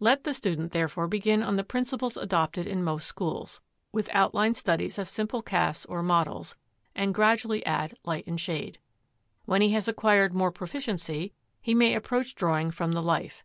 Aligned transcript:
Let 0.00 0.24
the 0.24 0.34
student 0.34 0.72
therefore 0.72 1.06
begin 1.06 1.40
on 1.44 1.54
the 1.54 1.62
principles 1.62 2.16
adopted 2.16 2.66
in 2.66 2.82
most 2.82 3.06
schools, 3.06 3.60
with 3.92 4.10
outline 4.12 4.54
studies 4.54 4.98
of 4.98 5.08
simple 5.08 5.40
casts 5.40 5.86
or 5.86 6.02
models, 6.02 6.56
and 6.96 7.14
gradually 7.14 7.64
add 7.64 7.94
light 8.04 8.26
and 8.26 8.40
shade. 8.40 8.80
When 9.44 9.62
he 9.62 9.70
has 9.74 9.86
acquired 9.86 10.34
more 10.34 10.50
proficiency 10.50 11.32
he 11.60 11.76
may 11.76 11.94
approach 11.94 12.34
drawing 12.34 12.72
from 12.72 12.90
the 12.90 13.02
life. 13.04 13.44